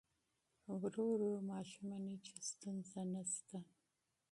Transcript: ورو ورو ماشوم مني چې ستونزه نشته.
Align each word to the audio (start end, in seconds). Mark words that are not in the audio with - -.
ورو 0.79 1.03
ورو 1.11 1.31
ماشوم 1.49 1.83
مني 1.89 2.15
چې 2.25 2.33
ستونزه 2.49 3.01
نشته. 3.13 3.57